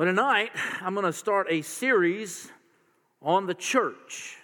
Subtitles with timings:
[0.00, 2.50] Well, tonight I'm going to start a series
[3.20, 4.38] on the church.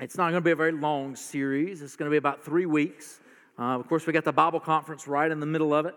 [0.00, 2.66] It's not going to be a very long series, it's going to be about three
[2.66, 3.20] weeks.
[3.58, 5.94] Uh, of course, we got the Bible conference right in the middle of it.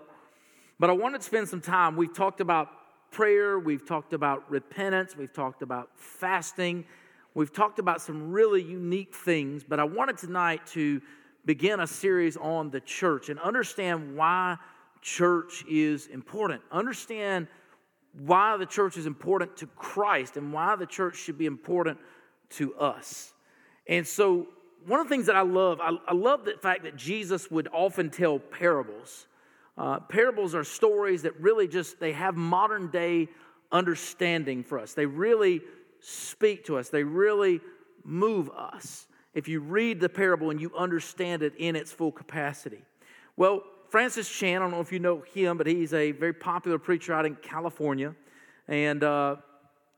[0.79, 1.97] But I wanted to spend some time.
[1.97, 2.69] We've talked about
[3.11, 6.85] prayer, we've talked about repentance, we've talked about fasting,
[7.33, 9.65] we've talked about some really unique things.
[9.65, 11.01] But I wanted tonight to
[11.43, 14.55] begin a series on the church and understand why
[15.01, 16.61] church is important.
[16.71, 17.49] Understand
[18.13, 21.97] why the church is important to Christ and why the church should be important
[22.51, 23.33] to us.
[23.87, 24.47] And so,
[24.85, 27.67] one of the things that I love, I, I love the fact that Jesus would
[27.71, 29.27] often tell parables.
[29.77, 33.27] Uh, parables are stories that really just they have modern day
[33.71, 34.93] understanding for us.
[34.93, 35.61] They really
[35.99, 36.89] speak to us.
[36.89, 37.61] They really
[38.03, 39.07] move us.
[39.33, 42.81] If you read the parable and you understand it in its full capacity.
[43.41, 46.77] Well, Francis Chan, I don't know if you know him, but he's a very popular
[46.77, 48.13] preacher out in California.
[48.67, 49.37] And uh,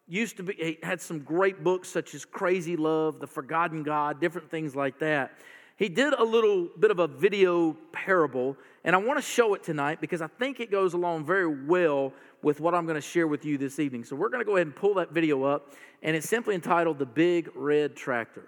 [0.07, 4.21] used to be, he had some great books such as Crazy Love, The Forgotten God,
[4.21, 5.33] different things like that.
[5.75, 8.55] He did a little bit of a video parable,
[8.85, 12.13] and I want to show it tonight because I think it goes along very well
[12.43, 14.05] with what I'm going to share with you this evening.
[14.05, 16.97] So we're going to go ahead and pull that video up, and it's simply entitled
[16.97, 18.47] The Big Red Tractor.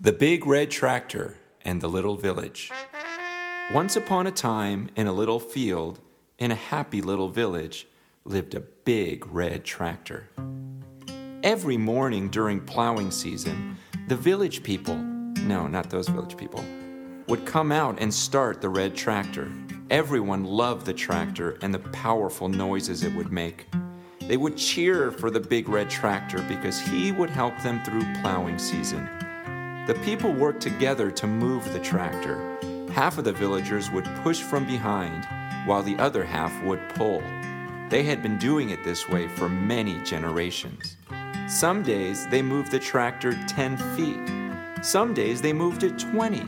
[0.00, 2.72] The Big Red Tractor and the Little Village.
[3.70, 5.98] Once upon a time, in a little field,
[6.38, 7.86] in a happy little village,
[8.24, 10.28] lived a big red tractor.
[11.42, 16.62] Every morning during plowing season, the village people, no, not those village people,
[17.28, 19.50] would come out and start the red tractor.
[19.88, 23.68] Everyone loved the tractor and the powerful noises it would make.
[24.20, 28.58] They would cheer for the big red tractor because he would help them through plowing
[28.58, 29.08] season.
[29.86, 32.58] The people worked together to move the tractor
[32.92, 35.26] Half of the villagers would push from behind,
[35.64, 37.22] while the other half would pull.
[37.88, 40.98] They had been doing it this way for many generations.
[41.48, 46.46] Some days they moved the tractor 10 feet, some days they moved it 20.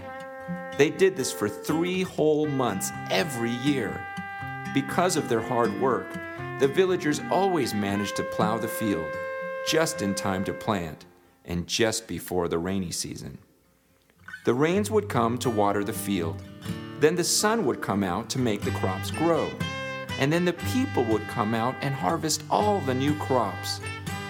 [0.76, 3.98] They did this for three whole months every year.
[4.74, 6.12] Because of their hard work,
[6.58, 9.10] the villagers always managed to plow the field
[9.66, 11.06] just in time to plant
[11.46, 13.38] and just before the rainy season.
[14.44, 16.42] The rains would come to water the field.
[17.00, 19.50] Then the sun would come out to make the crops grow.
[20.20, 23.80] And then the people would come out and harvest all the new crops.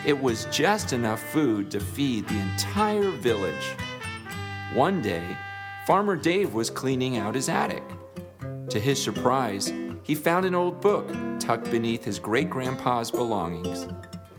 [0.06, 3.75] It was just enough food to feed the entire village.
[4.72, 5.36] One day,
[5.84, 7.82] Farmer Dave was cleaning out his attic.
[8.70, 9.72] To his surprise,
[10.04, 11.10] he found an old book
[11.41, 13.88] tucked beneath his great grandpa's belongings.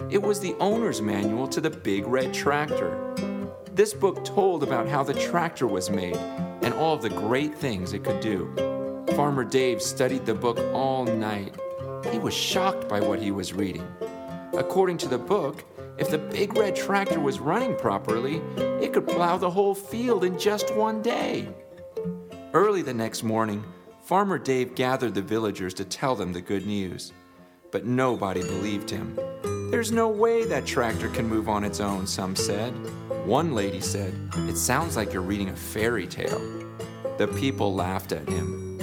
[0.09, 3.34] It was the owner's manual to the big red tractor.
[3.75, 7.91] This book told about how the tractor was made and all of the great things
[7.91, 8.50] it could do.
[9.18, 11.53] Farmer Dave studied the book all night.
[12.09, 13.86] He was shocked by what he was reading.
[14.53, 15.66] According to the book,
[15.97, 20.40] if the big red tractor was running properly, it could plow the whole field in
[20.40, 21.50] just one day.
[22.53, 23.62] Early the next morning,
[24.03, 27.12] Farmer Dave gathered the villagers to tell them the good news.
[27.72, 29.19] But nobody believed him.
[29.72, 32.72] There's no way that tractor can move on its own, some said.
[33.26, 34.14] One lady said,
[34.48, 36.40] It sounds like you're reading a fairy tale.
[37.18, 38.80] The people laughed at him.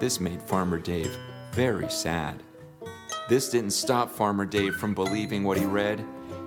[0.00, 1.16] This made Farmer Dave
[1.52, 2.42] very sad.
[3.28, 6.04] This didn't stop Farmer Dave from believing what he read.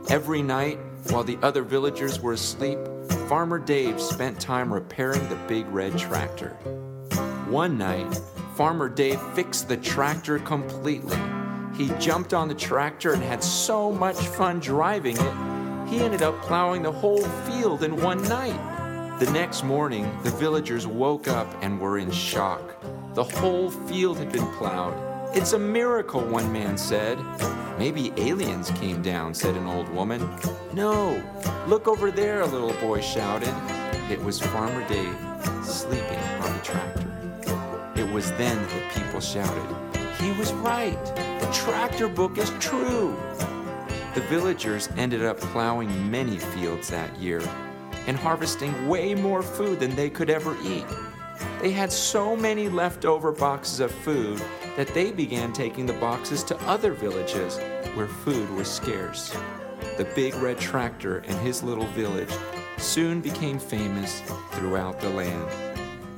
[0.10, 0.78] Every night,
[1.10, 2.78] while the other villagers were asleep,
[3.28, 6.50] Farmer Dave spent time repairing the big red tractor.
[7.50, 8.20] One night,
[8.56, 11.18] Farmer Dave fixed the tractor completely.
[11.78, 15.58] He jumped on the tractor and had so much fun driving it
[15.88, 19.20] he ended up plowing the whole field in one night.
[19.20, 22.62] The next morning, the villagers woke up and were in shock.
[23.14, 24.96] The whole field had been plowed.
[25.36, 27.18] It's a miracle, one man said.
[27.80, 30.30] Maybe aliens came down, said an old woman.
[30.74, 31.24] No,
[31.68, 33.54] look over there, a little boy shouted.
[34.12, 35.16] It was Farmer Dave
[35.64, 37.94] sleeping on the tractor.
[37.96, 41.06] It was then that people shouted, He was right.
[41.16, 43.16] The tractor book is true.
[44.16, 47.42] The villagers ended up plowing many fields that year
[48.08, 50.86] and harvesting way more food than they could ever eat.
[51.62, 54.42] They had so many leftover boxes of food
[54.76, 57.60] that they began taking the boxes to other villages
[57.96, 59.36] where food was scarce.
[59.98, 62.34] The big red tractor and his little village
[62.78, 64.22] soon became famous
[64.52, 65.67] throughout the land.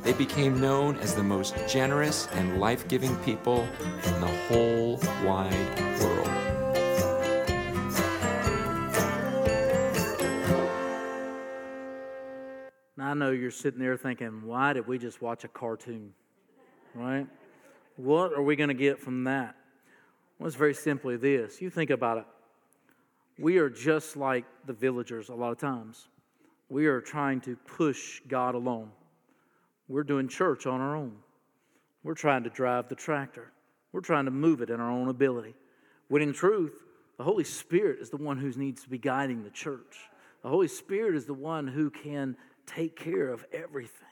[0.09, 5.79] They became known as the most generous and life giving people in the whole wide
[6.01, 6.27] world.
[12.97, 16.11] I know you're sitting there thinking, why did we just watch a cartoon?
[16.95, 17.27] Right?
[17.97, 19.55] What are we going to get from that?
[20.39, 21.61] Well, it's very simply this.
[21.61, 22.25] You think about it.
[23.37, 26.07] We are just like the villagers a lot of times.
[26.67, 28.93] We are trying to push God along.
[29.89, 31.13] We're doing church on our own.
[32.03, 33.51] We're trying to drive the tractor.
[33.91, 35.55] We're trying to move it in our own ability.
[36.07, 36.83] When in truth,
[37.17, 39.97] the Holy Spirit is the one who needs to be guiding the church.
[40.43, 44.07] The Holy Spirit is the one who can take care of everything.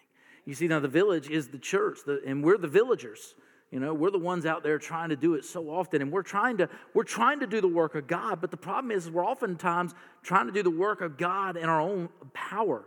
[0.46, 3.36] You see, now the village is the church, and we're the villagers.
[3.72, 6.24] You know, we're the ones out there trying to do it so often, and we're
[6.24, 8.40] trying to we're trying to do the work of God.
[8.40, 9.94] But the problem is, we're oftentimes
[10.24, 12.86] trying to do the work of God in our own power,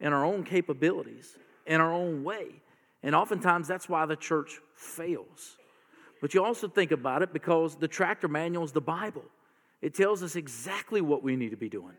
[0.00, 2.46] in our own capabilities, in our own way,
[3.02, 5.56] and oftentimes that's why the church fails.
[6.20, 9.24] But you also think about it because the tractor manual is the Bible.
[9.82, 11.94] It tells us exactly what we need to be doing.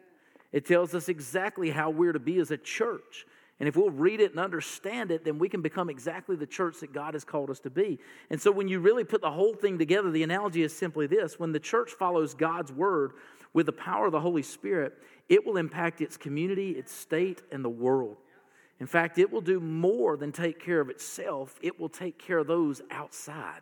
[0.52, 3.26] It tells us exactly how we're to be as a church.
[3.60, 6.80] And if we'll read it and understand it, then we can become exactly the church
[6.82, 8.00] that God has called us to be.
[8.30, 11.40] And so when you really put the whole thing together, the analogy is simply this
[11.40, 13.14] when the church follows God's word
[13.54, 14.94] with the power of the Holy Spirit,
[15.30, 18.18] it will impact its community, its state, and the world.
[18.80, 22.38] In fact, it will do more than take care of itself, it will take care
[22.40, 23.62] of those outside.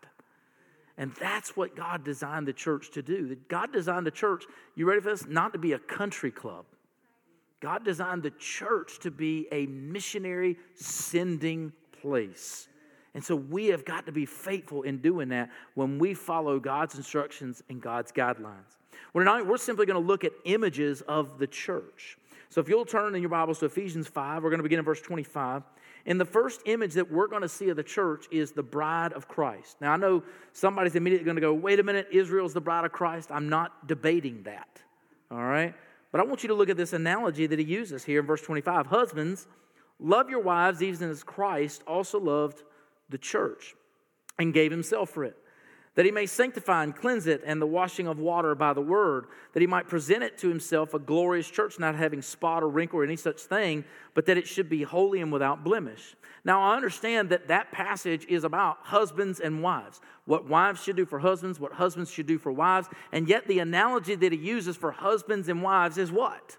[0.97, 3.35] And that's what God designed the church to do.
[3.49, 4.45] God designed the church,
[4.75, 5.25] you ready for this?
[5.25, 6.65] Not to be a country club.
[7.59, 12.67] God designed the church to be a missionary sending place.
[13.13, 16.95] And so we have got to be faithful in doing that when we follow God's
[16.95, 18.77] instructions and God's guidelines.
[19.13, 22.17] We're, not, we're simply going to look at images of the church.
[22.49, 24.85] So if you'll turn in your Bibles to Ephesians 5, we're going to begin in
[24.85, 25.63] verse 25.
[26.05, 29.13] And the first image that we're going to see of the church is the bride
[29.13, 29.77] of Christ.
[29.81, 32.91] Now, I know somebody's immediately going to go, wait a minute, Israel's the bride of
[32.91, 33.31] Christ.
[33.31, 34.81] I'm not debating that.
[35.31, 35.73] All right?
[36.11, 38.41] But I want you to look at this analogy that he uses here in verse
[38.41, 38.87] 25.
[38.87, 39.47] Husbands,
[39.99, 42.61] love your wives even as Christ also loved
[43.09, 43.75] the church
[44.37, 45.35] and gave himself for it
[45.95, 49.27] that he may sanctify and cleanse it and the washing of water by the word,
[49.53, 52.99] that he might present it to himself a glorious church, not having spot or wrinkle
[52.99, 53.83] or any such thing,
[54.13, 56.15] but that it should be holy and without blemish.
[56.43, 61.05] Now, I understand that that passage is about husbands and wives, what wives should do
[61.05, 64.75] for husbands, what husbands should do for wives, and yet the analogy that he uses
[64.75, 66.57] for husbands and wives is what?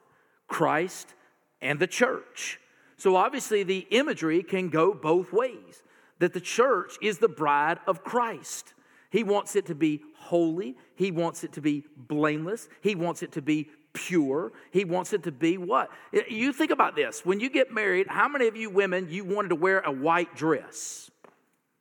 [0.49, 1.15] Christ
[1.61, 2.59] and the church.
[2.97, 5.82] So obviously, the imagery can go both ways
[6.19, 8.73] that the church is the bride of Christ.
[9.17, 10.77] He wants it to be holy.
[10.95, 12.69] He wants it to be blameless.
[12.83, 14.53] He wants it to be pure.
[14.73, 15.89] He wants it to be what?
[16.29, 17.25] You think about this.
[17.25, 20.37] When you get married, how many of you women you wanted to wear a white
[20.37, 21.11] dress?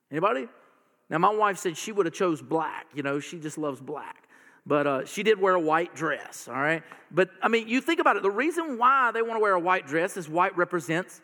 [0.09, 0.47] Anybody?
[1.09, 2.85] Now my wife said she would have chose black.
[2.93, 4.29] You know, she just loves black.
[4.65, 6.83] But uh, she did wear a white dress, all right?
[7.11, 8.23] But I mean, you think about it.
[8.23, 11.19] The reason why they want to wear a white dress is white represents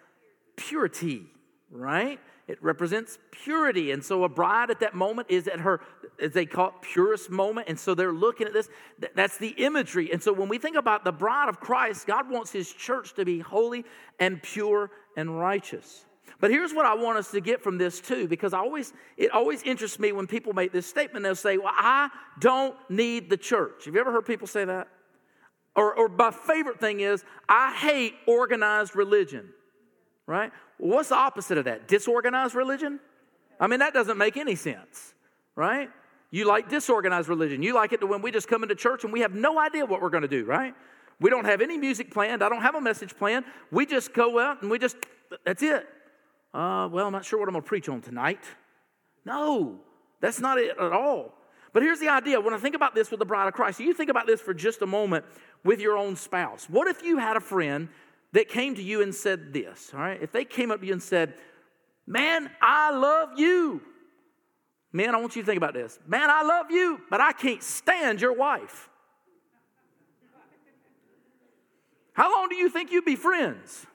[0.58, 1.24] purity,
[1.72, 2.20] right?
[2.52, 3.92] It represents purity.
[3.92, 5.80] And so a bride at that moment is at her,
[6.22, 7.70] as they call it, purest moment.
[7.70, 8.68] And so they're looking at this.
[9.16, 10.12] That's the imagery.
[10.12, 13.24] And so when we think about the bride of Christ, God wants his church to
[13.24, 13.86] be holy
[14.20, 16.06] and pure and righteous.
[16.42, 19.32] But here's what I want us to get from this too, because I always it
[19.32, 21.24] always interests me when people make this statement.
[21.24, 22.10] They'll say, "Well, I
[22.40, 24.90] don't need the church." Have you ever heard people say that?
[25.74, 29.54] Or, or my favorite thing is, "I hate organized religion."
[30.26, 30.52] Right?
[30.82, 31.88] What's the opposite of that?
[31.88, 33.00] Disorganized religion?
[33.60, 35.14] I mean, that doesn't make any sense,
[35.56, 35.92] right?
[36.32, 37.62] You like disorganized religion.
[37.62, 39.86] You like it to when we just come into church and we have no idea
[39.86, 40.74] what we're going to do, right?
[41.20, 42.44] We don't have any music planned.
[42.44, 43.46] I don't have a message planned.
[43.70, 44.98] We just go out and we just,
[45.46, 45.88] that's it.
[46.52, 48.44] Uh, well, I'm not sure what I'm going to preach on tonight.
[49.24, 49.82] No,
[50.20, 51.36] that's not it at all.
[51.74, 52.42] But here's the idea.
[52.42, 54.56] When I think about this with the bride of Christ, you think about this for
[54.56, 55.26] just a moment
[55.64, 56.68] with your own spouse.
[56.68, 57.90] What if you had a friend
[58.34, 60.22] that came to you and said this, all right?
[60.22, 61.34] If they came up to you and said,
[62.08, 63.82] Man, I love you.
[64.92, 65.98] Man, I want you to think about this.
[66.06, 68.90] Man, I love you, but I can't stand your wife.
[72.14, 73.86] How long do you think you'd be friends?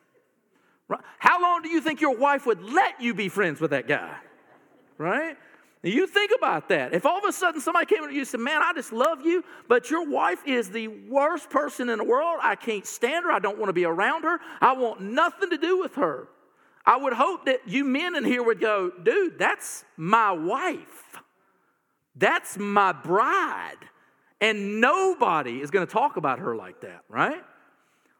[1.18, 4.16] How long do you think your wife would let you be friends with that guy?
[4.96, 5.36] Right?
[5.86, 6.92] You think about that.
[6.92, 9.24] If all of a sudden somebody came to you and said, Man, I just love
[9.24, 12.40] you, but your wife is the worst person in the world.
[12.42, 13.30] I can't stand her.
[13.30, 14.40] I don't want to be around her.
[14.60, 16.28] I want nothing to do with her.
[16.84, 21.20] I would hope that you men in here would go, Dude, that's my wife.
[22.16, 23.76] That's my bride.
[24.40, 27.42] And nobody is going to talk about her like that, right?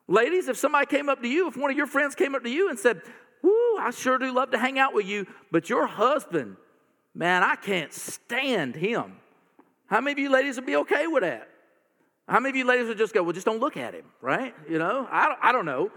[0.07, 2.51] Ladies, if somebody came up to you, if one of your friends came up to
[2.51, 3.03] you and said,
[3.43, 6.57] Woo, I sure do love to hang out with you, but your husband
[7.17, 9.17] Man, I can't stand him.
[9.87, 11.49] How many of you ladies would be okay with that?
[12.29, 14.55] How many of you ladies would just go, well, just don't look at him, right?
[14.69, 15.91] You know, I don't, I don't know.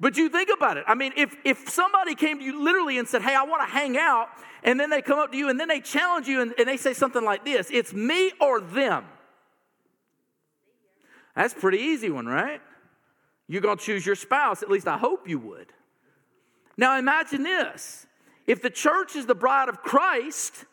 [0.00, 0.84] But you think about it.
[0.86, 3.72] I mean, if, if somebody came to you literally and said, Hey, I want to
[3.72, 4.28] hang out,
[4.62, 6.76] and then they come up to you and then they challenge you and, and they
[6.76, 9.04] say something like this it's me or them.
[11.34, 12.62] That's pretty easy one, right?
[13.46, 14.62] You're going to choose your spouse.
[14.62, 15.72] At least I hope you would.
[16.78, 18.06] Now imagine this
[18.46, 20.64] if the church is the bride of Christ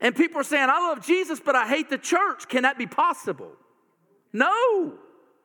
[0.00, 2.86] and people are saying, I love Jesus, but I hate the church, can that be
[2.86, 3.52] possible?
[4.32, 4.94] No,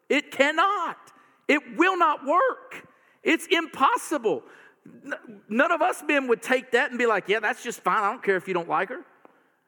[0.10, 0.98] it cannot.
[1.48, 2.88] It will not work.
[3.24, 4.44] It's impossible.
[5.50, 8.04] None of us men would take that and be like, yeah, that's just fine.
[8.04, 9.06] I don't care if you don't like her.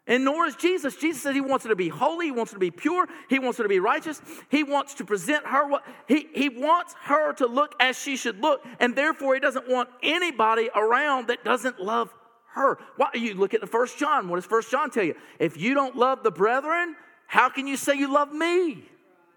[0.08, 0.96] And nor is Jesus.
[0.96, 3.40] Jesus says he wants her to be holy, he wants her to be pure, he
[3.40, 7.34] wants her to be righteous, he wants to present her what he, he wants her
[7.34, 11.80] to look as she should look, and therefore he doesn't want anybody around that doesn't
[11.80, 12.14] love
[12.54, 12.78] her.
[12.98, 14.30] Why you look at the first John?
[14.30, 15.16] What does First John tell you?
[15.40, 16.96] If you don't love the brethren,
[17.28, 18.84] how can you say you love me?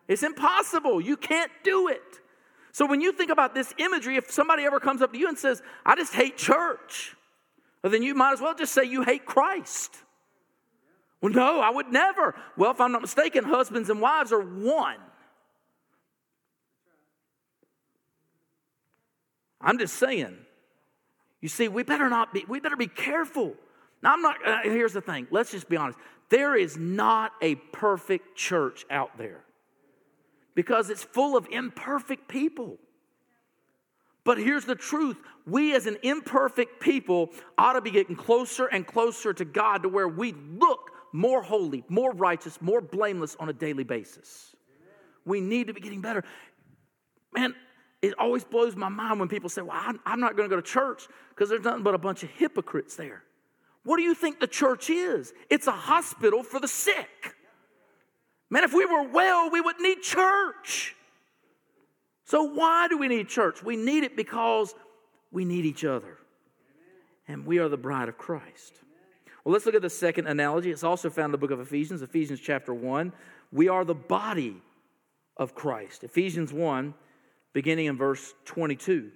[0.06, 1.00] It's impossible.
[1.00, 2.02] You can't do it.
[2.72, 5.38] So when you think about this imagery, if somebody ever comes up to you and
[5.38, 7.16] says, I just hate church,
[7.82, 9.96] well, then you might as well just say you hate Christ.
[11.20, 12.34] Well, no, I would never.
[12.56, 14.98] Well, if I'm not mistaken, husbands and wives are one.
[19.60, 20.36] I'm just saying.
[21.40, 23.54] You see, we better not be, we better be careful.
[24.02, 25.26] Now, I'm not, uh, here's the thing.
[25.30, 25.98] Let's just be honest.
[26.30, 29.44] There is not a perfect church out there
[30.54, 32.78] because it's full of imperfect people.
[34.24, 38.86] But here's the truth we, as an imperfect people, ought to be getting closer and
[38.86, 43.52] closer to God to where we look more holy, more righteous, more blameless on a
[43.52, 44.54] daily basis.
[45.24, 46.24] We need to be getting better.
[47.32, 47.54] Man,
[48.00, 50.66] it always blows my mind when people say, Well, I'm not going to go to
[50.66, 53.22] church because there's nothing but a bunch of hypocrites there.
[53.84, 55.32] What do you think the church is?
[55.50, 57.36] It's a hospital for the sick.
[58.50, 60.94] Man, if we were well, we wouldn't need church.
[62.24, 63.62] So, why do we need church?
[63.62, 64.74] We need it because
[65.30, 66.18] we need each other.
[67.26, 68.74] And we are the bride of Christ.
[69.48, 70.70] Well, let's look at the second analogy.
[70.70, 73.14] It's also found in the book of Ephesians, Ephesians chapter 1.
[73.50, 74.60] We are the body
[75.38, 76.04] of Christ.
[76.04, 76.92] Ephesians 1,
[77.54, 79.10] beginning in verse 22.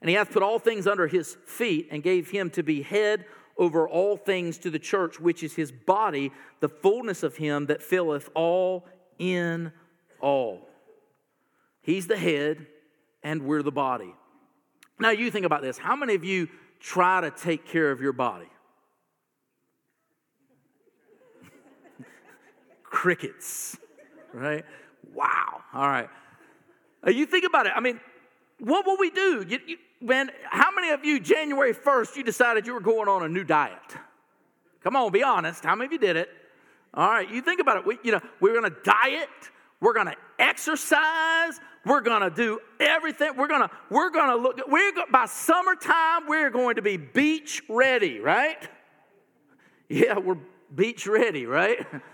[0.00, 3.26] And he hath put all things under his feet and gave him to be head
[3.56, 7.80] over all things to the church, which is his body, the fullness of him that
[7.80, 8.86] filleth all
[9.20, 9.70] in
[10.20, 10.68] all.
[11.80, 12.66] He's the head,
[13.22, 14.12] and we're the body.
[14.98, 15.78] Now, you think about this.
[15.78, 16.48] How many of you
[16.80, 18.48] try to take care of your body?
[22.94, 23.76] Crickets,
[24.32, 24.64] right?
[25.12, 25.62] Wow.
[25.74, 26.08] All right.
[27.04, 27.72] Uh, you think about it.
[27.74, 27.98] I mean,
[28.60, 29.44] what will we do?
[29.46, 33.24] You, you, man, how many of you, January 1st, you decided you were going on
[33.24, 33.78] a new diet?
[34.84, 35.64] Come on, be honest.
[35.64, 36.28] How many of you did it?
[36.94, 37.86] All right, you think about it.
[37.86, 39.28] We, you know, we're going to diet.
[39.80, 41.58] We're going to exercise.
[41.84, 43.32] We're going to do everything.
[43.36, 44.60] We're going to we're going to look.
[44.68, 46.28] We're go, by summertime.
[46.28, 48.68] We're going to be beach ready, right?
[49.88, 50.38] Yeah, we're
[50.72, 51.84] beach ready, right?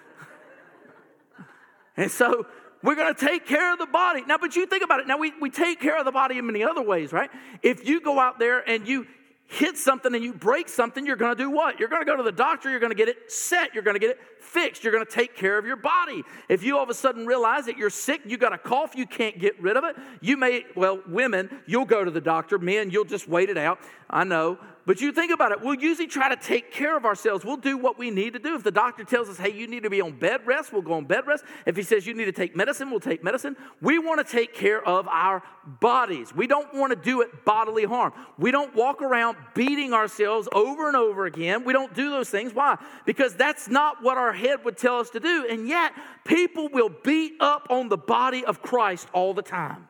[1.97, 2.47] And so
[2.83, 4.23] we're going to take care of the body.
[4.27, 5.07] Now, but you think about it.
[5.07, 7.31] Now, we, we take care of the body in many other ways, right?
[7.63, 9.07] If you go out there and you
[9.51, 11.81] hit something and you break something, you're going to do what?
[11.81, 13.97] You're going to go to the doctor, you're going to get it set, you're going
[13.97, 16.23] to get it fixed, you're going to take care of your body.
[16.49, 19.07] If you all of a sudden realize that you're sick, you got a cough, you
[19.07, 22.91] can't get rid of it, you may, well, women, you'll go to the doctor, men,
[22.91, 23.81] you'll just wait it out.
[24.09, 24.57] I know,
[24.87, 27.45] but you think about it, we'll usually try to take care of ourselves.
[27.45, 28.55] We'll do what we need to do.
[28.55, 30.95] If the doctor tells us, hey, you need to be on bed rest, we'll go
[30.95, 31.45] on bed rest.
[31.67, 33.57] If he says you need to take medicine, we'll take medicine.
[33.83, 36.35] We want to take care of our bodies.
[36.35, 38.13] We don't want to do it bodily harm.
[38.39, 41.65] We don't walk around beating ourselves over and over again.
[41.65, 42.55] We don't do those things.
[42.55, 42.79] Why?
[43.05, 45.47] Because that's not what our head would tell us to do.
[45.51, 45.93] And yet,
[46.25, 49.89] people will beat up on the body of Christ all the time.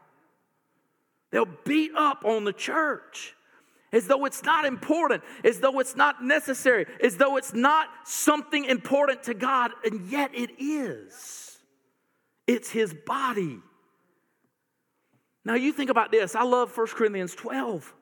[1.31, 3.37] They'll beat up on the church
[3.93, 8.65] as though it's not important, as though it's not necessary, as though it's not something
[8.65, 11.59] important to God, and yet it is.
[12.47, 13.59] It's His body.
[15.45, 16.35] Now, you think about this.
[16.35, 17.95] I love 1 Corinthians 12.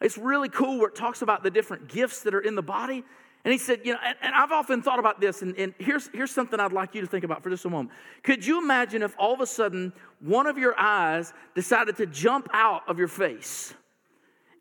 [0.00, 3.04] It's really cool where it talks about the different gifts that are in the body.
[3.44, 6.08] And he said, you know, and, and I've often thought about this, and, and here's,
[6.14, 7.90] here's something I'd like you to think about for just a moment.
[8.22, 12.48] Could you imagine if all of a sudden one of your eyes decided to jump
[12.52, 13.74] out of your face?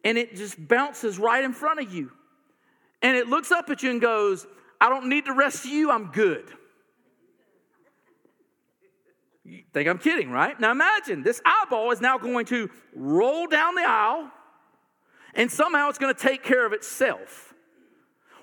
[0.03, 2.12] And it just bounces right in front of you.
[3.01, 4.45] And it looks up at you and goes,
[4.79, 6.51] I don't need the rest of you, I'm good.
[9.45, 10.57] You think I'm kidding, right?
[10.60, 14.31] Now imagine this eyeball is now going to roll down the aisle
[15.36, 17.53] and somehow it's going to take care of itself.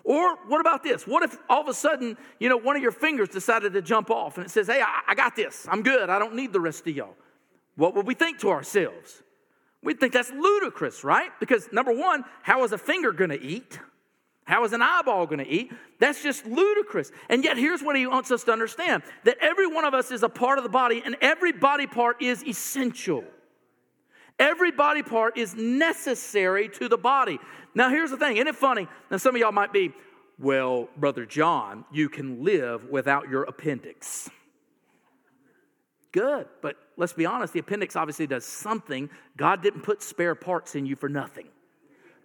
[0.04, 1.06] Or what about this?
[1.06, 4.10] What if all of a sudden, you know, one of your fingers decided to jump
[4.10, 5.66] off and it says, Hey, I, I got this.
[5.70, 6.10] I'm good.
[6.10, 7.14] I don't need the rest of y'all.
[7.76, 9.22] What would we think to ourselves?
[9.82, 11.30] We think that's ludicrous, right?
[11.40, 13.78] Because number one, how is a finger going to eat?
[14.44, 15.72] How is an eyeball going to eat?
[16.00, 17.12] That's just ludicrous.
[17.28, 20.22] And yet, here's what he wants us to understand that every one of us is
[20.22, 23.24] a part of the body, and every body part is essential.
[24.38, 27.38] Every body part is necessary to the body.
[27.74, 28.88] Now, here's the thing, isn't it funny?
[29.10, 29.92] Now, some of y'all might be,
[30.38, 34.30] well, Brother John, you can live without your appendix.
[36.12, 39.08] Good, but let's be honest, the appendix obviously does something.
[39.36, 41.46] God didn't put spare parts in you for nothing.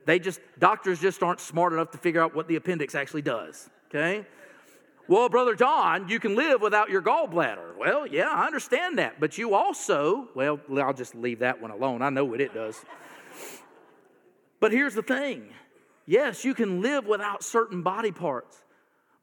[0.05, 3.69] They just, doctors just aren't smart enough to figure out what the appendix actually does,
[3.89, 4.25] okay?
[5.07, 7.77] Well, Brother John, you can live without your gallbladder.
[7.77, 9.19] Well, yeah, I understand that.
[9.19, 12.01] But you also, well, I'll just leave that one alone.
[12.01, 12.83] I know what it does.
[14.59, 15.49] But here's the thing
[16.07, 18.57] yes, you can live without certain body parts.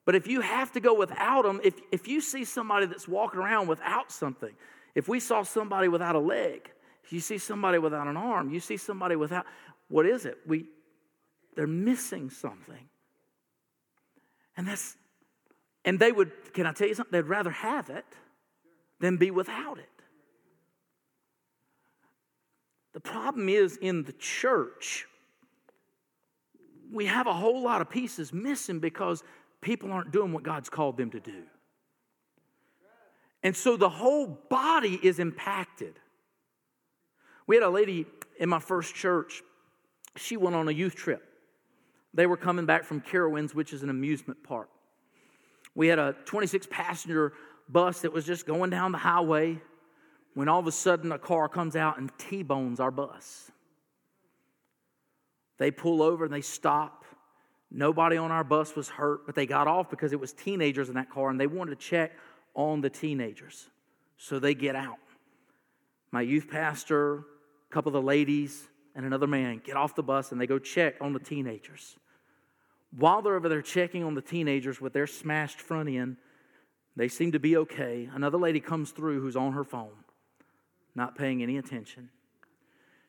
[0.05, 3.41] But if you have to go without them, if, if you see somebody that's walking
[3.41, 4.53] around without something,
[4.95, 6.71] if we saw somebody without a leg,
[7.05, 9.47] if you see somebody without an arm, you see somebody without,
[9.89, 10.39] what is it?
[10.47, 10.67] We,
[11.55, 12.89] they're missing something.
[14.57, 14.97] And that's
[15.85, 17.13] and they would, can I tell you something?
[17.13, 18.05] They'd rather have it
[19.01, 19.89] than be without it.
[22.93, 25.07] The problem is in the church,
[26.93, 29.25] we have a whole lot of pieces missing because
[29.63, 31.45] people aren't doing what God's called them to do.
[33.43, 35.95] And so the whole body is impacted.
[37.47, 38.07] We had a lady
[38.39, 39.43] in my first church,
[40.17, 41.23] she went on a youth trip.
[42.15, 44.69] They were coming back from Carowinds, which is an amusement park.
[45.75, 47.33] We had a 26 passenger
[47.69, 49.61] bus that was just going down the highway
[50.35, 53.51] when all of a sudden a car comes out and T bones our bus.
[55.59, 57.02] They pull over and they stop.
[57.75, 60.95] Nobody on our bus was hurt, but they got off because it was teenagers in
[60.97, 62.13] that car and they wanted to check
[62.55, 63.71] on the teenagers.
[64.19, 64.99] So they get out.
[66.11, 70.33] My youth pastor, a couple of the ladies, and another man get off the bus
[70.33, 71.97] and they go check on the teenagers.
[72.95, 76.19] While they're over there checking on the teenagers with their smashed front end,
[76.95, 78.07] they seem to be okay.
[78.13, 80.05] Another lady comes through who's on her phone,
[80.95, 82.11] not paying any attention.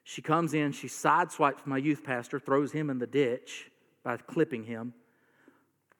[0.05, 3.69] She comes in, she sideswipes my youth pastor, throws him in the ditch
[4.03, 4.93] by clipping him,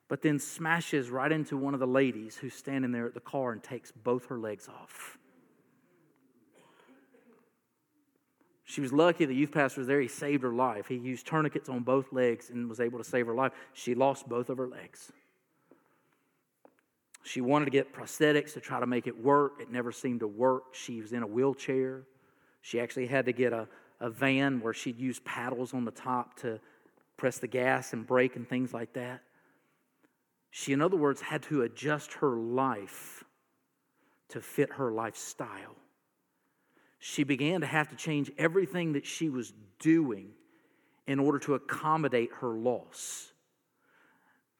[0.08, 3.52] but then smashes right into one of the ladies who's standing there at the car
[3.52, 5.18] and takes both her legs off.
[8.66, 10.00] She was lucky the youth pastor was there.
[10.00, 10.88] He saved her life.
[10.88, 13.52] He used tourniquets on both legs and was able to save her life.
[13.72, 15.12] She lost both of her legs.
[17.22, 19.60] She wanted to get prosthetics to try to make it work.
[19.60, 20.74] It never seemed to work.
[20.74, 22.02] She was in a wheelchair.
[22.60, 23.68] She actually had to get a,
[24.00, 26.60] a van where she'd use paddles on the top to
[27.16, 29.22] press the gas and brake and things like that.
[30.50, 33.24] She, in other words, had to adjust her life
[34.28, 35.76] to fit her lifestyle
[37.06, 40.30] she began to have to change everything that she was doing
[41.06, 43.30] in order to accommodate her loss.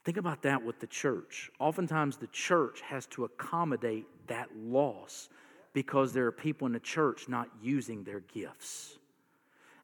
[0.05, 1.51] Think about that with the church.
[1.59, 5.31] Oftentimes, the church has to accommodate that loss
[5.73, 8.99] because there are people in the church not using their gifts.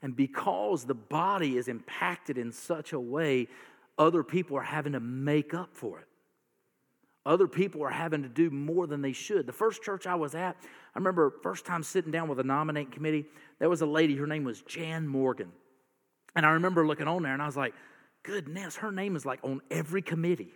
[0.03, 3.49] And because the body is impacted in such a way,
[3.99, 6.07] other people are having to make up for it.
[7.27, 9.47] Other people are having to do more than they should.
[9.47, 12.91] The first church I was at, I remember first time sitting down with a nominating
[12.91, 13.27] committee,
[13.59, 15.53] there was a lady, her name was Jan Morgan.
[16.35, 17.75] And I remember looking on there and I was like,
[18.23, 20.55] goodness, her name is like on every committee.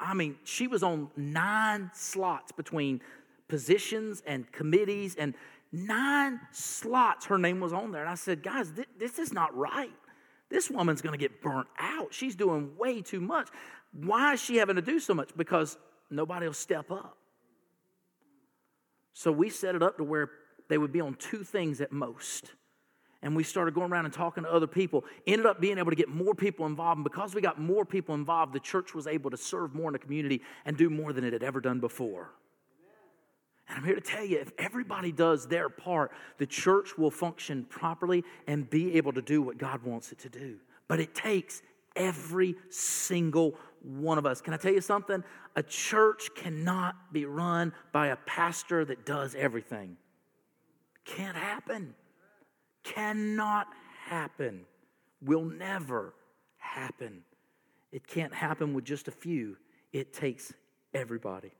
[0.00, 3.00] I mean, she was on nine slots between
[3.48, 5.34] positions and committees, and
[5.72, 8.02] nine slots her name was on there.
[8.02, 9.92] And I said, guys, this, this is not right.
[10.48, 12.14] This woman's going to get burnt out.
[12.14, 13.48] She's doing way too much.
[13.92, 15.30] Why is she having to do so much?
[15.36, 15.76] Because
[16.10, 17.16] nobody will step up.
[19.12, 20.30] So we set it up to where
[20.68, 22.52] they would be on two things at most.
[23.22, 25.04] And we started going around and talking to other people.
[25.26, 26.98] Ended up being able to get more people involved.
[26.98, 29.94] And because we got more people involved, the church was able to serve more in
[29.94, 32.30] the community and do more than it had ever done before.
[33.68, 37.64] And I'm here to tell you if everybody does their part, the church will function
[37.64, 40.56] properly and be able to do what God wants it to do.
[40.88, 41.62] But it takes
[41.96, 44.40] every single one of us.
[44.40, 45.24] Can I tell you something?
[45.56, 49.96] A church cannot be run by a pastor that does everything.
[51.04, 51.94] Can't happen.
[52.82, 53.68] Cannot
[54.04, 54.66] happen.
[55.22, 56.14] Will never
[56.58, 57.22] happen.
[57.92, 59.56] It can't happen with just a few.
[59.92, 60.52] It takes
[60.92, 61.52] everybody.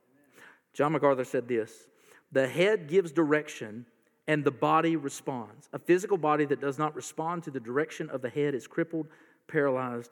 [0.73, 1.87] John MacArthur said this
[2.31, 3.85] The head gives direction
[4.27, 5.69] and the body responds.
[5.71, 9.07] A physical body that does not respond to the direction of the head is crippled,
[9.47, 10.11] paralyzed,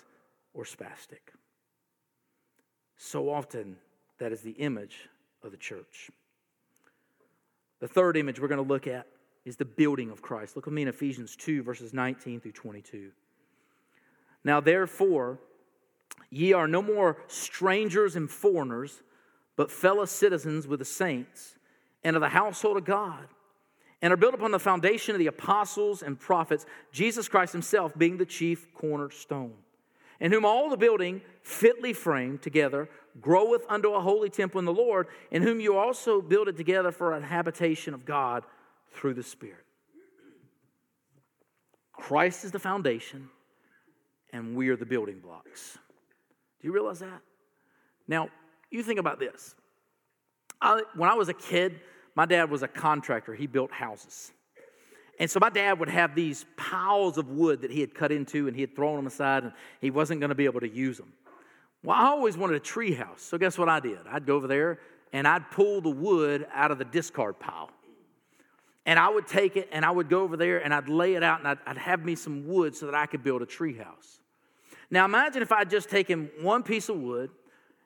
[0.54, 1.34] or spastic.
[2.98, 3.76] So often,
[4.20, 5.10] that is the image
[5.44, 6.10] of the church.
[7.82, 9.08] The third image we're going to look at
[9.44, 10.56] is the building of Christ.
[10.56, 13.12] Look with me in Ephesians 2, verses 19 through 22.
[14.46, 15.40] Now, therefore,
[16.30, 19.02] ye are no more strangers and foreigners,
[19.58, 21.58] but fellow citizens with the saints
[22.06, 23.28] and of the household of God,
[24.02, 28.18] and are built upon the foundation of the apostles and prophets, Jesus Christ himself being
[28.18, 29.56] the chief cornerstone,
[30.20, 32.88] in whom all the building fitly framed together
[33.20, 36.92] groweth unto a holy temple in the Lord, in whom you also build it together
[36.92, 38.44] for an habitation of God
[38.92, 39.66] through the Spirit.
[41.92, 43.30] Christ is the foundation,
[44.32, 45.80] and we are the building blocks.
[46.62, 47.22] Do you realize that?
[48.08, 48.30] Now,
[48.70, 49.56] you think about this.
[50.62, 51.80] I, when I was a kid,
[52.16, 54.32] my dad was a contractor, he built houses.
[55.20, 58.48] And so my dad would have these piles of wood that he had cut into
[58.48, 60.98] and he had thrown them aside and he wasn't going to be able to use
[60.98, 61.14] them.
[61.84, 63.22] Well, I always wanted a tree house.
[63.22, 64.00] So guess what I did?
[64.10, 64.80] I'd go over there
[65.14, 67.70] and I'd pull the wood out of the discard pile.
[68.86, 71.24] And I would take it and I would go over there and I'd lay it
[71.24, 73.78] out and I'd, I'd have me some wood so that I could build a tree
[73.78, 74.20] house.
[74.92, 77.30] Now imagine if I'd just taken one piece of wood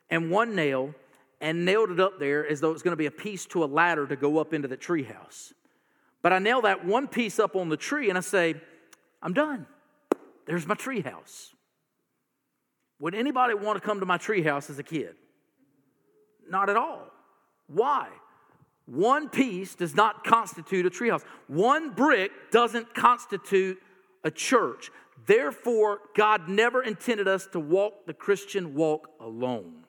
[0.10, 0.94] and one nail
[1.42, 3.66] and nailed it up there as though it's going to be a piece to a
[3.66, 5.54] ladder to go up into the tree house.
[6.22, 8.56] But I nail that one piece up on the tree and I say,
[9.22, 9.66] I'm done.
[10.46, 11.54] There's my tree house.
[13.00, 15.16] Would anybody want to come to my tree house as a kid?
[16.50, 17.08] Not at all.
[17.68, 18.10] Why?
[18.86, 21.24] One piece does not constitute a treehouse.
[21.48, 23.78] One brick doesn't constitute
[24.24, 24.90] a church.
[25.28, 29.86] Therefore, God never intended us to walk the Christian walk alone.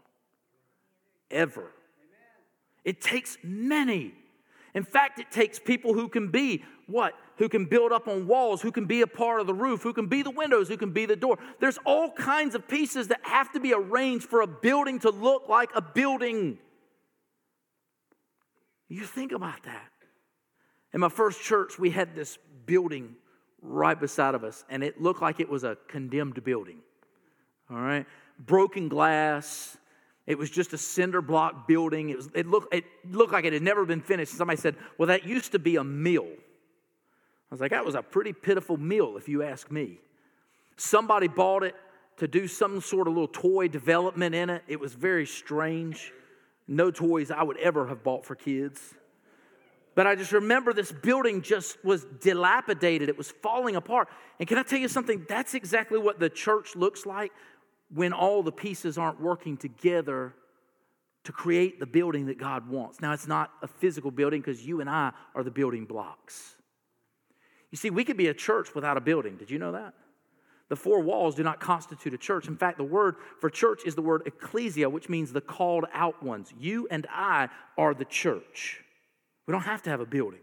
[1.31, 1.71] Ever.
[2.85, 4.15] It takes many.
[4.75, 7.15] In fact, it takes people who can be what?
[7.37, 9.93] Who can build up on walls, who can be a part of the roof, who
[9.93, 11.39] can be the windows, who can be the door.
[11.61, 15.49] There's all kinds of pieces that have to be arranged for a building to look
[15.49, 16.59] like a building.
[18.89, 19.91] You think about that.
[20.93, 23.15] In my first church, we had this building
[23.63, 26.79] right beside of us, and it looked like it was a condemned building.
[27.71, 28.07] All right?
[28.39, 29.79] Broken glass.
[30.27, 32.11] It was just a cinder block building.
[32.11, 34.33] It, was, it, looked, it looked like it had never been finished.
[34.33, 36.29] Somebody said, Well, that used to be a mill.
[36.29, 39.99] I was like, That was a pretty pitiful mill, if you ask me.
[40.77, 41.75] Somebody bought it
[42.19, 44.63] to do some sort of little toy development in it.
[44.69, 46.13] It was very strange
[46.71, 48.95] no toys I would ever have bought for kids.
[49.97, 53.09] But I just remember this building just was dilapidated.
[53.09, 54.09] It was falling apart.
[54.39, 55.27] And can I tell you something?
[55.29, 57.33] That's exactly what the church looks like
[57.93, 60.35] when all the pieces aren't working together
[61.25, 63.01] to create the building that God wants.
[63.01, 66.57] Now, it's not a physical building because you and I are the building blocks.
[67.71, 69.37] You see, we could be a church without a building.
[69.37, 69.95] Did you know that?
[70.69, 72.47] The four walls do not constitute a church.
[72.47, 76.23] In fact, the word for church is the word ecclesia, which means the called out
[76.23, 76.55] ones.
[76.59, 78.83] You and I are the church.
[79.47, 80.41] We don't have to have a building.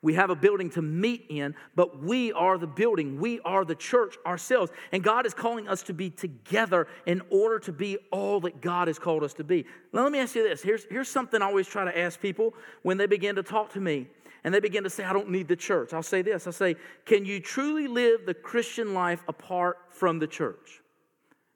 [0.00, 3.18] We have a building to meet in, but we are the building.
[3.18, 4.70] We are the church ourselves.
[4.92, 8.86] And God is calling us to be together in order to be all that God
[8.86, 9.66] has called us to be.
[9.92, 10.62] Now, let me ask you this.
[10.62, 13.80] Here's, here's something I always try to ask people when they begin to talk to
[13.80, 14.06] me
[14.44, 15.92] and they begin to say, I don't need the church.
[15.92, 20.28] I'll say this I'll say, Can you truly live the Christian life apart from the
[20.28, 20.80] church?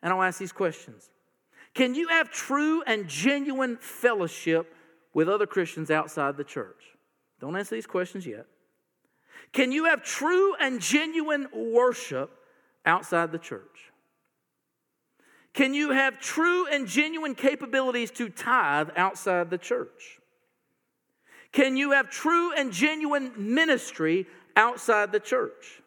[0.02, 1.10] And I'll ask these questions
[1.74, 4.74] Can you have true and genuine fellowship
[5.14, 6.82] with other Christians outside the church?
[7.42, 8.46] Don't answer these questions yet.
[9.52, 12.30] Can you have true and genuine worship
[12.86, 13.90] outside the church?
[15.52, 20.20] Can you have true and genuine capabilities to tithe outside the church?
[21.50, 25.82] Can you have true and genuine ministry outside the church?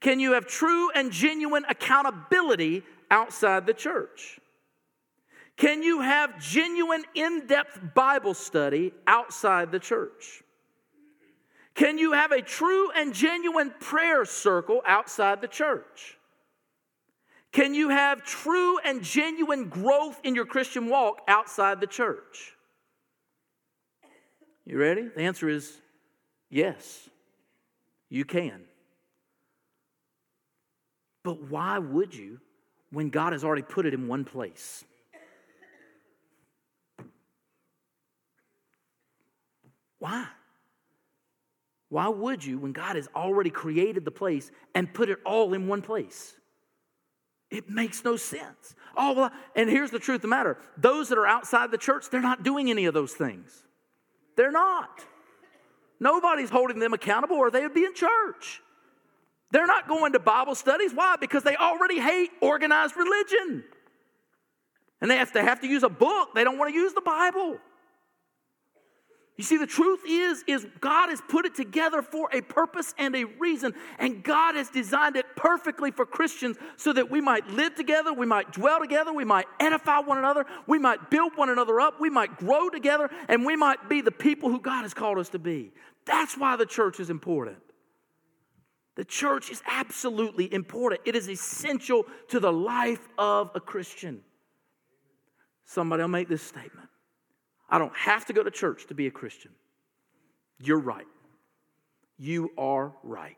[0.00, 4.38] Can you have true and genuine accountability outside the church?
[5.60, 10.42] Can you have genuine in depth Bible study outside the church?
[11.74, 16.16] Can you have a true and genuine prayer circle outside the church?
[17.52, 22.54] Can you have true and genuine growth in your Christian walk outside the church?
[24.64, 25.08] You ready?
[25.14, 25.78] The answer is
[26.48, 27.10] yes,
[28.08, 28.62] you can.
[31.22, 32.40] But why would you
[32.90, 34.86] when God has already put it in one place?
[40.00, 40.26] Why?
[41.90, 45.68] Why would you when God has already created the place and put it all in
[45.68, 46.34] one place?
[47.50, 48.74] It makes no sense.
[48.96, 52.10] Oh, well, and here's the truth of the matter those that are outside the church,
[52.10, 53.64] they're not doing any of those things.
[54.36, 55.04] They're not.
[55.98, 58.62] Nobody's holding them accountable or they would be in church.
[59.50, 60.92] They're not going to Bible studies.
[60.94, 61.16] Why?
[61.20, 63.64] Because they already hate organized religion.
[65.00, 66.30] And they have to have to use a book.
[66.34, 67.58] They don't want to use the Bible.
[69.40, 73.16] You see, the truth is, is God has put it together for a purpose and
[73.16, 77.74] a reason, and God has designed it perfectly for Christians so that we might live
[77.74, 81.80] together, we might dwell together, we might edify one another, we might build one another
[81.80, 85.16] up, we might grow together, and we might be the people who God has called
[85.16, 85.72] us to be.
[86.04, 87.56] That's why the church is important.
[88.96, 91.00] The church is absolutely important.
[91.06, 94.20] It is essential to the life of a Christian.
[95.64, 96.89] Somebody will make this statement.
[97.70, 99.52] I don't have to go to church to be a Christian.
[100.58, 101.06] You're right.
[102.18, 103.36] You are right.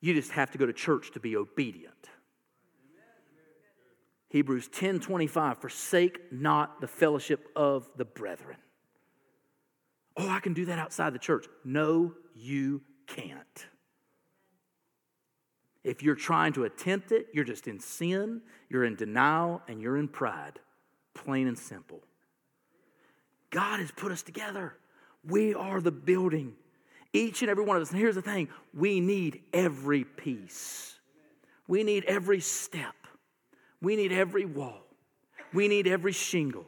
[0.00, 1.94] You just have to go to church to be obedient.
[4.28, 8.56] Hebrews 10 25, forsake not the fellowship of the brethren.
[10.16, 11.46] Oh, I can do that outside the church.
[11.64, 13.66] No, you can't.
[15.84, 19.98] If you're trying to attempt it, you're just in sin, you're in denial, and you're
[19.98, 20.58] in pride.
[21.14, 22.02] Plain and simple.
[23.54, 24.74] God has put us together.
[25.24, 26.54] We are the building.
[27.12, 27.92] Each and every one of us.
[27.92, 30.96] And here's the thing we need every piece,
[31.68, 32.96] we need every step,
[33.80, 34.82] we need every wall,
[35.52, 36.66] we need every shingle,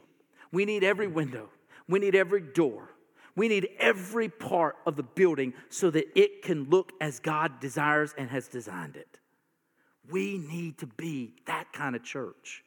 [0.53, 1.49] we need every window,
[1.87, 2.89] we need every door.
[3.35, 8.15] We need every part of the building so that it can look as God desires
[8.17, 9.19] and has designed it.
[10.09, 12.63] We need to be that kind of church.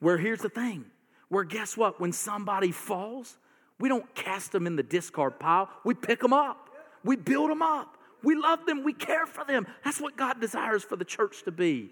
[0.00, 0.86] Where here's the thing
[1.28, 2.00] where guess what?
[2.00, 3.38] When somebody falls,
[3.80, 6.70] we don't cast them in the discard pile, we pick them up,
[7.02, 7.96] we build them up.
[8.22, 9.66] We love them, we care for them.
[9.84, 11.90] That's what God desires for the church to be.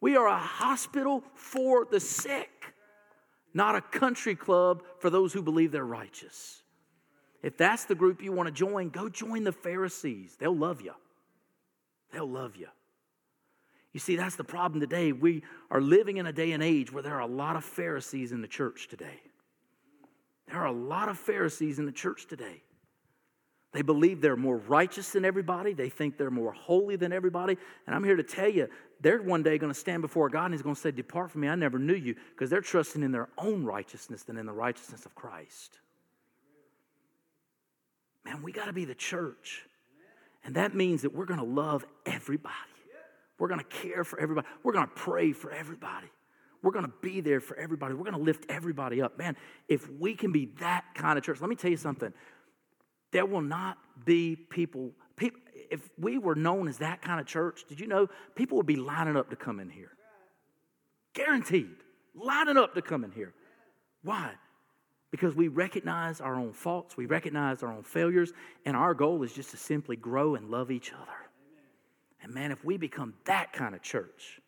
[0.00, 2.74] We are a hospital for the sick,
[3.52, 6.62] not a country club for those who believe they're righteous.
[7.42, 10.36] If that's the group you want to join, go join the Pharisees.
[10.38, 10.94] They'll love you.
[12.12, 12.68] They'll love you.
[13.92, 15.12] You see, that's the problem today.
[15.12, 18.32] We are living in a day and age where there are a lot of Pharisees
[18.32, 19.20] in the church today.
[20.50, 22.62] There are a lot of Pharisees in the church today.
[23.72, 25.74] They believe they're more righteous than everybody.
[25.74, 27.56] They think they're more holy than everybody.
[27.86, 28.68] And I'm here to tell you,
[29.00, 31.42] they're one day going to stand before God and He's going to say, Depart from
[31.42, 34.52] me, I never knew you, because they're trusting in their own righteousness than in the
[34.52, 35.78] righteousness of Christ.
[38.24, 39.62] Man, we got to be the church.
[40.44, 42.54] And that means that we're going to love everybody.
[43.38, 44.48] We're going to care for everybody.
[44.64, 46.08] We're going to pray for everybody.
[46.62, 47.94] We're going to be there for everybody.
[47.94, 49.18] We're going to lift everybody up.
[49.18, 49.36] Man,
[49.68, 52.12] if we can be that kind of church, let me tell you something.
[53.12, 57.64] There will not be people, people if we were known as that kind of church,
[57.68, 59.92] did you know people would be lining up to come in here?
[61.14, 61.76] Guaranteed.
[62.14, 63.32] Lining up to come in here.
[64.02, 64.32] Why?
[65.10, 68.32] Because we recognize our own faults, we recognize our own failures,
[68.64, 71.12] and our goal is just to simply grow and love each other.
[72.22, 74.39] And man, if we become that kind of church,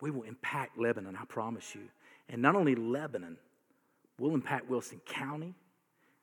[0.00, 1.82] we will impact Lebanon, I promise you.
[2.28, 3.36] And not only Lebanon,
[4.18, 5.54] we'll impact Wilson County,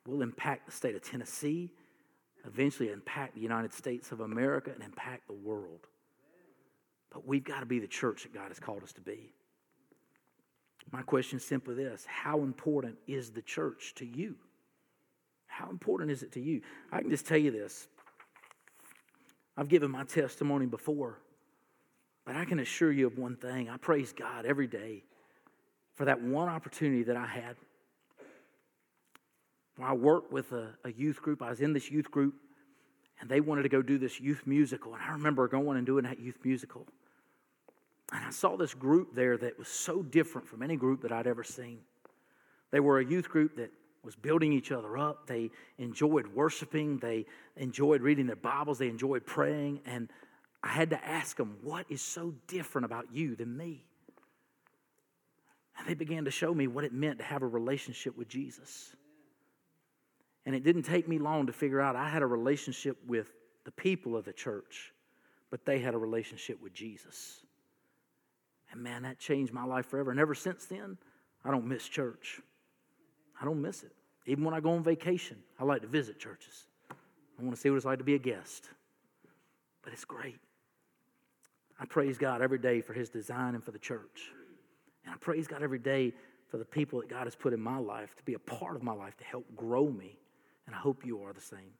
[0.06, 1.70] we'll impact the state of Tennessee,
[2.46, 5.86] eventually impact the United States of America, and impact the world.
[7.10, 9.32] But we've got to be the church that God has called us to be.
[10.92, 14.36] My question is simply this How important is the church to you?
[15.46, 16.60] How important is it to you?
[16.92, 17.88] I can just tell you this.
[19.56, 21.18] I've given my testimony before.
[22.26, 25.04] But I can assure you of one thing I praise God every day
[25.94, 27.56] for that one opportunity that I had.
[29.76, 32.34] When I worked with a, a, youth group, I was in this youth group,
[33.20, 34.94] and they wanted to go do this youth musical.
[34.94, 36.86] And I remember going and doing that youth musical.
[38.12, 41.26] And I saw this group there that was so different from any group that I'd
[41.26, 41.78] ever seen.
[42.70, 43.70] They were a youth group that
[44.02, 45.26] was building each other up.
[45.26, 46.98] They enjoyed worshiping.
[46.98, 48.78] They enjoyed reading their Bibles.
[48.78, 49.80] They enjoyed praying.
[49.84, 50.10] And
[50.62, 53.84] I had to ask them, What is so different about you than me?
[55.78, 58.94] And they began to show me what it meant to have a relationship with Jesus.
[60.46, 63.30] And it didn't take me long to figure out I had a relationship with
[63.64, 64.92] the people of the church,
[65.50, 67.40] but they had a relationship with Jesus.
[68.70, 70.10] And man, that changed my life forever.
[70.10, 70.96] And ever since then,
[71.44, 72.40] I don't miss church.
[73.40, 73.92] I don't miss it.
[74.26, 76.64] Even when I go on vacation, I like to visit churches.
[76.90, 78.70] I want to see what it's like to be a guest.
[79.82, 80.38] But it's great.
[81.78, 84.32] I praise God every day for His design and for the church.
[85.04, 86.12] And I praise God every day
[86.48, 88.82] for the people that God has put in my life to be a part of
[88.82, 90.18] my life to help grow me.
[90.66, 91.72] And I hope you are the same.